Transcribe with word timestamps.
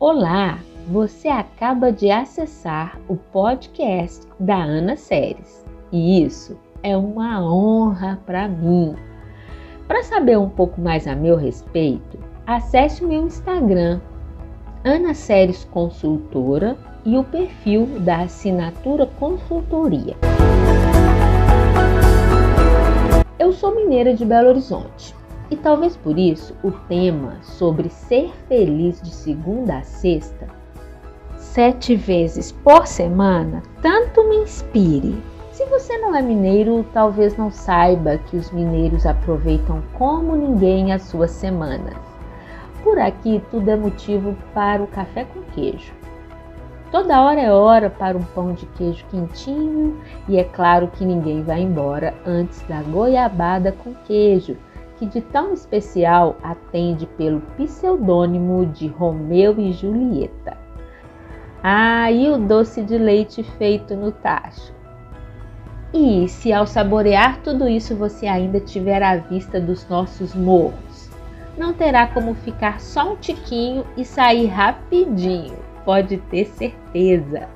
Olá, 0.00 0.60
você 0.86 1.26
acaba 1.26 1.90
de 1.90 2.08
acessar 2.08 3.00
o 3.08 3.16
podcast 3.16 4.24
da 4.38 4.54
Ana 4.54 4.96
Séries 4.96 5.66
e 5.90 6.22
isso 6.22 6.56
é 6.84 6.96
uma 6.96 7.42
honra 7.42 8.16
para 8.24 8.46
mim. 8.46 8.94
Para 9.88 10.04
saber 10.04 10.38
um 10.38 10.48
pouco 10.48 10.80
mais 10.80 11.08
a 11.08 11.16
meu 11.16 11.34
respeito, 11.34 12.16
acesse 12.46 13.04
o 13.04 13.08
meu 13.08 13.24
Instagram, 13.24 14.00
Ana 14.84 15.14
Séries 15.14 15.64
Consultora 15.64 16.76
e 17.04 17.18
o 17.18 17.24
perfil 17.24 17.86
da 17.98 18.20
Assinatura 18.20 19.04
Consultoria. 19.18 20.14
Eu 23.36 23.52
sou 23.52 23.74
mineira 23.74 24.14
de 24.14 24.24
Belo 24.24 24.50
Horizonte 24.50 25.17
e 25.50 25.56
talvez 25.56 25.96
por 25.96 26.18
isso 26.18 26.54
o 26.62 26.70
tema 26.70 27.36
sobre 27.42 27.88
ser 27.88 28.32
feliz 28.48 29.00
de 29.00 29.10
segunda 29.10 29.78
a 29.78 29.82
sexta, 29.82 30.46
sete 31.36 31.96
vezes 31.96 32.52
por 32.52 32.86
semana, 32.86 33.62
tanto 33.80 34.28
me 34.28 34.36
inspire. 34.36 35.16
Se 35.52 35.64
você 35.64 35.98
não 35.98 36.14
é 36.14 36.22
mineiro, 36.22 36.84
talvez 36.92 37.36
não 37.36 37.50
saiba 37.50 38.18
que 38.18 38.36
os 38.36 38.50
mineiros 38.52 39.04
aproveitam 39.06 39.82
como 39.94 40.36
ninguém 40.36 40.92
as 40.92 41.02
suas 41.02 41.30
semanas. 41.30 41.96
Por 42.84 42.98
aqui 42.98 43.42
tudo 43.50 43.68
é 43.68 43.76
motivo 43.76 44.36
para 44.54 44.82
o 44.82 44.86
café 44.86 45.24
com 45.24 45.42
queijo. 45.52 45.92
Toda 46.90 47.20
hora 47.20 47.40
é 47.40 47.52
hora 47.52 47.90
para 47.90 48.16
um 48.16 48.22
pão 48.22 48.52
de 48.52 48.64
queijo 48.66 49.04
quentinho 49.10 50.00
e 50.26 50.38
é 50.38 50.44
claro 50.44 50.88
que 50.88 51.04
ninguém 51.04 51.42
vai 51.42 51.60
embora 51.60 52.14
antes 52.24 52.62
da 52.62 52.80
goiabada 52.82 53.72
com 53.72 53.92
queijo, 54.06 54.56
que 54.98 55.06
de 55.06 55.20
tão 55.20 55.52
especial 55.52 56.36
atende 56.42 57.06
pelo 57.16 57.40
pseudônimo 57.56 58.66
de 58.66 58.88
Romeu 58.88 59.58
e 59.58 59.72
Julieta. 59.72 60.56
Ah, 61.62 62.10
e 62.10 62.28
o 62.28 62.38
doce 62.38 62.82
de 62.82 62.98
leite 62.98 63.42
feito 63.42 63.94
no 63.94 64.10
tacho. 64.10 64.72
E 65.92 66.28
se 66.28 66.52
ao 66.52 66.66
saborear 66.66 67.40
tudo 67.42 67.68
isso 67.68 67.96
você 67.96 68.26
ainda 68.26 68.60
tiver 68.60 69.02
a 69.02 69.16
vista 69.16 69.60
dos 69.60 69.88
nossos 69.88 70.34
morros, 70.34 71.10
não 71.56 71.72
terá 71.72 72.06
como 72.08 72.34
ficar 72.34 72.80
só 72.80 73.12
um 73.12 73.16
tiquinho 73.16 73.84
e 73.96 74.04
sair 74.04 74.46
rapidinho 74.46 75.56
pode 75.84 76.18
ter 76.18 76.44
certeza. 76.44 77.48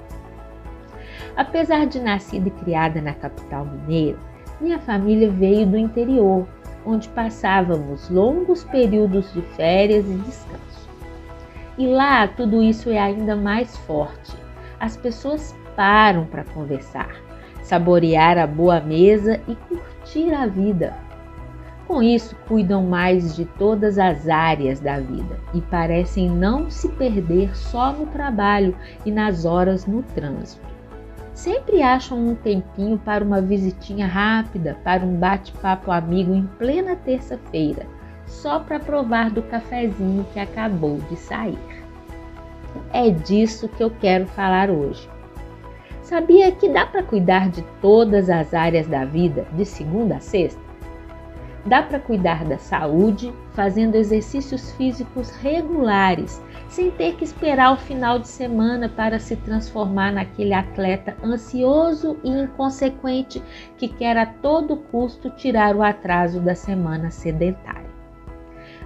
Apesar 1.36 1.86
de 1.86 2.00
nascida 2.00 2.48
e 2.48 2.50
criada 2.50 3.00
na 3.00 3.12
capital 3.12 3.66
mineira, 3.66 4.18
minha 4.60 4.78
família 4.78 5.30
veio 5.30 5.66
do 5.66 5.76
interior, 5.76 6.46
onde 6.84 7.08
passávamos 7.10 8.08
longos 8.08 8.64
períodos 8.64 9.32
de 9.32 9.42
férias 9.42 10.04
e 10.06 10.14
descanso. 10.14 10.88
E 11.78 11.86
lá 11.86 12.28
tudo 12.28 12.62
isso 12.62 12.90
é 12.90 12.98
ainda 12.98 13.34
mais 13.34 13.76
forte. 13.78 14.36
As 14.78 14.96
pessoas 14.96 15.54
param 15.74 16.26
para 16.26 16.44
conversar, 16.44 17.14
saborear 17.62 18.36
a 18.38 18.46
boa 18.46 18.80
mesa 18.80 19.40
e 19.48 19.54
curtir 19.54 20.34
a 20.34 20.46
vida. 20.46 20.94
Com 21.86 22.02
isso, 22.02 22.36
cuidam 22.48 22.84
mais 22.84 23.34
de 23.36 23.44
todas 23.44 23.98
as 23.98 24.28
áreas 24.28 24.80
da 24.80 24.98
vida 24.98 25.38
e 25.52 25.60
parecem 25.60 26.30
não 26.30 26.70
se 26.70 26.88
perder 26.90 27.56
só 27.56 27.92
no 27.92 28.06
trabalho 28.06 28.74
e 29.04 29.10
nas 29.10 29.44
horas 29.44 29.86
no 29.86 30.02
trânsito. 30.02 30.71
Sempre 31.42 31.82
acham 31.82 32.24
um 32.24 32.36
tempinho 32.36 32.96
para 32.96 33.24
uma 33.24 33.40
visitinha 33.40 34.06
rápida, 34.06 34.78
para 34.84 35.04
um 35.04 35.16
bate-papo 35.16 35.90
amigo 35.90 36.32
em 36.32 36.46
plena 36.56 36.94
terça-feira, 36.94 37.84
só 38.28 38.60
para 38.60 38.78
provar 38.78 39.28
do 39.28 39.42
cafezinho 39.42 40.24
que 40.32 40.38
acabou 40.38 40.98
de 41.10 41.16
sair. 41.16 41.58
É 42.92 43.10
disso 43.10 43.68
que 43.70 43.82
eu 43.82 43.90
quero 43.90 44.24
falar 44.28 44.70
hoje. 44.70 45.10
Sabia 46.04 46.52
que 46.52 46.68
dá 46.68 46.86
para 46.86 47.02
cuidar 47.02 47.50
de 47.50 47.62
todas 47.80 48.30
as 48.30 48.54
áreas 48.54 48.86
da 48.86 49.04
vida 49.04 49.44
de 49.54 49.64
segunda 49.64 50.18
a 50.18 50.20
sexta? 50.20 50.71
Dá 51.64 51.80
para 51.80 52.00
cuidar 52.00 52.44
da 52.44 52.58
saúde 52.58 53.32
fazendo 53.52 53.94
exercícios 53.94 54.72
físicos 54.72 55.30
regulares, 55.30 56.42
sem 56.68 56.90
ter 56.90 57.14
que 57.14 57.22
esperar 57.22 57.72
o 57.72 57.76
final 57.76 58.18
de 58.18 58.26
semana 58.26 58.88
para 58.88 59.20
se 59.20 59.36
transformar 59.36 60.12
naquele 60.12 60.54
atleta 60.54 61.16
ansioso 61.22 62.18
e 62.24 62.30
inconsequente 62.30 63.40
que 63.78 63.86
quer 63.86 64.16
a 64.16 64.26
todo 64.26 64.76
custo 64.76 65.30
tirar 65.30 65.76
o 65.76 65.82
atraso 65.82 66.40
da 66.40 66.56
semana 66.56 67.12
sedentária. 67.12 67.92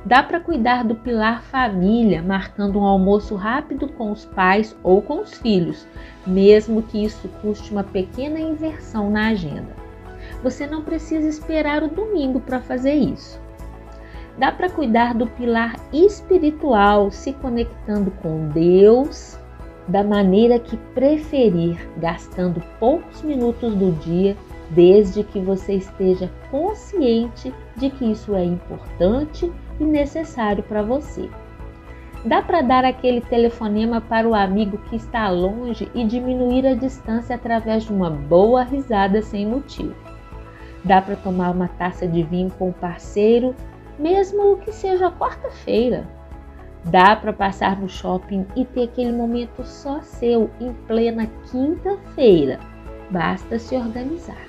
Dá 0.05 0.23
para 0.23 0.39
cuidar 0.39 0.85
do 0.85 0.95
pilar 0.95 1.43
família, 1.43 2.23
marcando 2.23 2.79
um 2.79 2.85
almoço 2.85 3.35
rápido 3.35 3.89
com 3.89 4.13
os 4.13 4.27
pais 4.27 4.77
ou 4.83 5.01
com 5.01 5.21
os 5.21 5.35
filhos, 5.39 5.89
mesmo 6.27 6.83
que 6.83 7.05
isso 7.05 7.27
custe 7.41 7.73
uma 7.73 7.83
pequena 7.83 8.39
inversão 8.39 9.11
na 9.11 9.29
agenda. 9.29 9.86
Você 10.47 10.65
não 10.65 10.81
precisa 10.81 11.27
esperar 11.27 11.83
o 11.83 11.89
domingo 11.89 12.39
para 12.39 12.61
fazer 12.61 12.95
isso. 12.95 13.37
Dá 14.39 14.53
para 14.53 14.71
cuidar 14.71 15.13
do 15.13 15.27
pilar 15.27 15.75
espiritual, 15.93 17.11
se 17.11 17.33
conectando 17.33 18.13
com 18.23 18.51
Deus 18.51 19.37
da 19.89 20.05
maneira 20.05 20.61
que 20.61 20.77
preferir, 20.95 21.91
gastando 21.97 22.63
poucos 22.79 23.23
minutos 23.23 23.75
do 23.75 23.91
dia, 23.99 24.37
desde 24.71 25.25
que 25.25 25.41
você 25.41 25.73
esteja 25.75 26.31
consciente 26.49 27.53
de 27.77 27.91
que 27.91 28.05
isso 28.05 28.33
é 28.37 28.45
importante 28.45 29.53
e 29.81 29.85
necessário 29.85 30.63
para 30.63 30.81
você. 30.81 31.29
Dá 32.25 32.41
para 32.41 32.63
dar 32.63 32.85
aquele 32.85 33.21
telefonema 33.21 34.01
para 34.01 34.29
o 34.29 34.35
amigo 34.35 34.79
que 34.89 34.95
está 34.95 35.29
longe 35.29 35.91
e 35.93 36.05
diminuir 36.05 36.65
a 36.69 36.75
distância 36.77 37.35
através 37.35 37.83
de 37.83 37.93
uma 37.93 38.11
boa 38.11 38.63
risada 38.63 39.21
sem 39.21 39.45
motivo. 39.45 40.06
Dá 40.87 41.03
para 41.03 41.17
tomar 41.17 41.51
uma 41.51 41.67
taça 41.67 42.07
de 42.07 42.23
vinho 42.23 42.49
com 42.49 42.69
o 42.69 42.73
parceiro, 42.73 43.57
mesmo 43.99 44.57
que 44.59 44.71
seja 44.71 45.11
quarta-feira. 45.11 46.07
Dá 46.85 47.17
para 47.17 47.33
passar 47.33 47.77
no 47.81 47.89
shopping 47.89 48.47
e 48.55 48.65
ter 48.65 48.85
aquele 48.85 49.11
momento 49.11 49.65
só 49.65 50.01
seu 50.01 50.49
em 50.61 50.73
plena 50.87 51.27
quinta-feira. 51.51 52.61
Basta 53.11 53.59
se 53.59 53.75
organizar. 53.75 54.47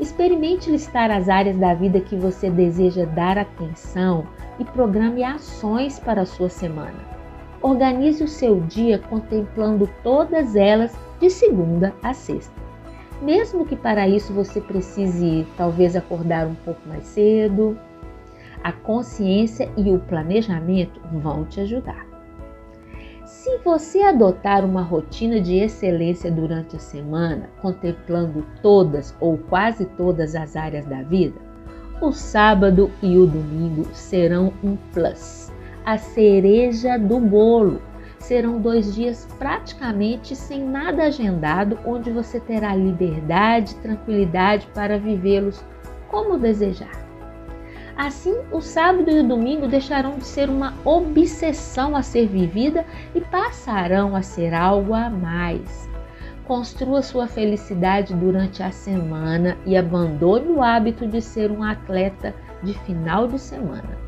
Experimente 0.00 0.68
listar 0.68 1.12
as 1.12 1.28
áreas 1.28 1.56
da 1.56 1.74
vida 1.74 2.00
que 2.00 2.16
você 2.16 2.50
deseja 2.50 3.04
dar 3.04 3.38
atenção 3.38 4.26
e 4.58 4.64
programe 4.64 5.22
ações 5.22 6.00
para 6.00 6.22
a 6.22 6.26
sua 6.26 6.48
semana. 6.48 7.08
Organize 7.62 8.24
o 8.24 8.28
seu 8.28 8.58
dia 8.62 8.98
contemplando 8.98 9.88
todas 10.02 10.56
elas 10.56 10.92
de 11.20 11.30
segunda 11.30 11.94
a 12.02 12.12
sexta 12.12 12.69
mesmo 13.22 13.64
que 13.64 13.76
para 13.76 14.08
isso 14.08 14.32
você 14.32 14.60
precise 14.60 15.46
talvez 15.56 15.94
acordar 15.94 16.46
um 16.46 16.54
pouco 16.54 16.80
mais 16.88 17.04
cedo. 17.04 17.78
A 18.62 18.72
consciência 18.72 19.70
e 19.76 19.90
o 19.90 19.98
planejamento 19.98 21.00
vão 21.12 21.44
te 21.44 21.60
ajudar. 21.60 22.06
Se 23.24 23.58
você 23.58 24.02
adotar 24.02 24.64
uma 24.64 24.82
rotina 24.82 25.40
de 25.40 25.56
excelência 25.56 26.30
durante 26.30 26.76
a 26.76 26.80
semana, 26.80 27.48
contemplando 27.62 28.44
todas 28.60 29.16
ou 29.20 29.38
quase 29.38 29.84
todas 29.84 30.34
as 30.34 30.56
áreas 30.56 30.84
da 30.84 31.02
vida, 31.02 31.40
o 32.02 32.12
sábado 32.12 32.90
e 33.02 33.16
o 33.16 33.26
domingo 33.26 33.86
serão 33.94 34.52
um 34.64 34.76
plus, 34.92 35.50
a 35.86 35.96
cereja 35.96 36.98
do 36.98 37.20
bolo 37.20 37.80
serão 38.20 38.60
dois 38.60 38.94
dias 38.94 39.26
praticamente 39.38 40.36
sem 40.36 40.62
nada 40.62 41.04
agendado, 41.04 41.78
onde 41.84 42.10
você 42.10 42.38
terá 42.38 42.74
liberdade, 42.74 43.74
tranquilidade 43.76 44.68
para 44.74 44.98
vivê-los 44.98 45.64
como 46.08 46.38
desejar. 46.38 47.00
Assim, 47.96 48.34
o 48.52 48.60
sábado 48.60 49.10
e 49.10 49.20
o 49.20 49.26
domingo 49.26 49.66
deixarão 49.66 50.16
de 50.16 50.24
ser 50.24 50.48
uma 50.48 50.74
obsessão 50.84 51.96
a 51.96 52.02
ser 52.02 52.28
vivida 52.28 52.84
e 53.14 53.20
passarão 53.20 54.14
a 54.14 54.22
ser 54.22 54.54
algo 54.54 54.94
a 54.94 55.10
mais. 55.10 55.88
Construa 56.46 57.02
sua 57.02 57.26
felicidade 57.26 58.14
durante 58.14 58.62
a 58.62 58.70
semana 58.70 59.56
e 59.66 59.76
abandone 59.76 60.48
o 60.48 60.62
hábito 60.62 61.06
de 61.06 61.20
ser 61.20 61.50
um 61.50 61.62
atleta 61.62 62.34
de 62.62 62.74
final 62.80 63.28
de 63.28 63.38
semana 63.38 63.99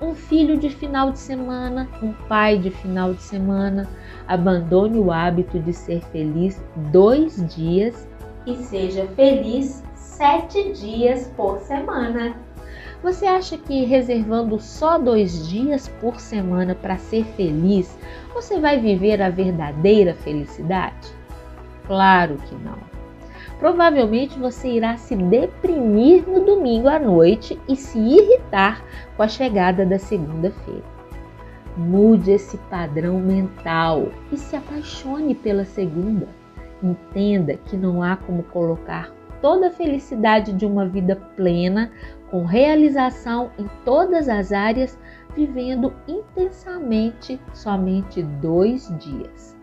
um 0.00 0.14
filho 0.14 0.56
de 0.56 0.70
final 0.70 1.10
de 1.10 1.18
semana, 1.18 1.88
um 2.02 2.12
pai 2.28 2.58
de 2.58 2.70
final 2.70 3.14
de 3.14 3.22
semana. 3.22 3.88
Abandone 4.26 4.98
o 4.98 5.10
hábito 5.10 5.58
de 5.58 5.72
ser 5.72 6.00
feliz 6.12 6.62
dois 6.92 7.44
dias 7.54 8.06
e 8.46 8.54
seja 8.56 9.06
feliz 9.16 9.82
sete 9.94 10.72
dias 10.72 11.32
por 11.36 11.58
semana. 11.60 12.36
Você 13.02 13.26
acha 13.26 13.56
que 13.56 13.84
reservando 13.84 14.58
só 14.58 14.98
dois 14.98 15.48
dias 15.48 15.88
por 16.00 16.18
semana 16.18 16.74
para 16.74 16.98
ser 16.98 17.24
feliz, 17.36 17.96
você 18.34 18.58
vai 18.58 18.80
viver 18.80 19.22
a 19.22 19.30
verdadeira 19.30 20.14
felicidade? 20.14 21.08
Claro 21.86 22.36
que 22.48 22.54
não 22.56 22.97
provavelmente 23.58 24.38
você 24.38 24.68
irá 24.68 24.96
se 24.96 25.16
deprimir 25.16 26.28
no 26.28 26.44
domingo 26.44 26.88
à 26.88 26.98
noite 26.98 27.58
e 27.68 27.76
se 27.76 27.98
irritar 27.98 28.84
com 29.16 29.22
a 29.22 29.28
chegada 29.28 29.84
da 29.84 29.98
segunda-feira. 29.98 30.84
Mude 31.76 32.32
esse 32.32 32.56
padrão 32.70 33.20
mental 33.20 34.08
e 34.32 34.36
se 34.36 34.56
apaixone 34.56 35.34
pela 35.34 35.64
segunda. 35.64 36.28
Entenda 36.82 37.54
que 37.54 37.76
não 37.76 38.02
há 38.02 38.16
como 38.16 38.42
colocar 38.44 39.12
toda 39.40 39.68
a 39.68 39.70
felicidade 39.70 40.52
de 40.52 40.66
uma 40.66 40.86
vida 40.86 41.16
plena, 41.36 41.90
com 42.30 42.44
realização 42.44 43.50
em 43.58 43.66
todas 43.84 44.28
as 44.28 44.52
áreas, 44.52 44.98
vivendo 45.34 45.92
intensamente 46.06 47.40
somente 47.54 48.22
dois 48.22 48.92
dias. 48.98 49.57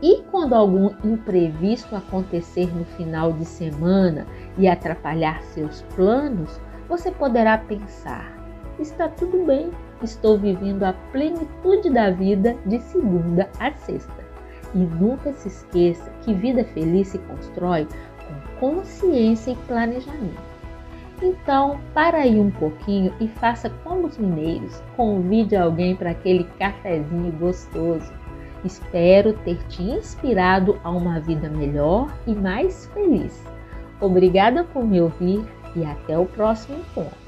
E 0.00 0.22
quando 0.30 0.54
algum 0.54 0.90
imprevisto 1.04 1.96
acontecer 1.96 2.72
no 2.74 2.84
final 2.84 3.32
de 3.32 3.44
semana 3.44 4.26
e 4.56 4.68
atrapalhar 4.68 5.42
seus 5.42 5.82
planos, 5.94 6.60
você 6.88 7.10
poderá 7.10 7.58
pensar: 7.58 8.32
está 8.78 9.08
tudo 9.08 9.44
bem, 9.44 9.70
estou 10.02 10.38
vivendo 10.38 10.84
a 10.84 10.92
plenitude 11.10 11.90
da 11.90 12.10
vida 12.10 12.56
de 12.64 12.78
segunda 12.80 13.48
a 13.58 13.72
sexta. 13.72 14.28
E 14.74 14.78
nunca 14.78 15.32
se 15.32 15.48
esqueça 15.48 16.10
que 16.22 16.34
vida 16.34 16.62
feliz 16.64 17.08
se 17.08 17.18
constrói 17.18 17.88
com 18.60 18.60
consciência 18.60 19.52
e 19.52 19.56
planejamento. 19.66 20.48
Então, 21.20 21.80
para 21.92 22.18
aí 22.18 22.38
um 22.38 22.50
pouquinho 22.50 23.12
e 23.18 23.26
faça 23.26 23.68
como 23.82 24.06
os 24.06 24.16
mineiros, 24.18 24.80
convide 24.96 25.56
alguém 25.56 25.96
para 25.96 26.10
aquele 26.10 26.44
cafezinho 26.58 27.32
gostoso. 27.32 28.12
Espero 28.64 29.32
ter 29.44 29.56
te 29.68 29.82
inspirado 29.82 30.78
a 30.82 30.90
uma 30.90 31.20
vida 31.20 31.48
melhor 31.48 32.12
e 32.26 32.34
mais 32.34 32.86
feliz. 32.92 33.42
Obrigada 34.00 34.64
por 34.64 34.84
me 34.84 35.00
ouvir 35.00 35.44
e 35.76 35.84
até 35.84 36.18
o 36.18 36.26
próximo 36.26 36.78
encontro. 36.78 37.27